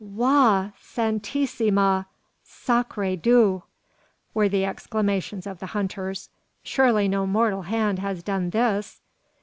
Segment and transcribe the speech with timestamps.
[0.03, 0.73] "Wagh!
[0.81, 2.07] Santisima!
[2.43, 3.61] Sacre Dieu!"
[4.33, 6.31] were the exclamations of the hunters.
[6.63, 9.01] "Surely no mortal hand has done this?"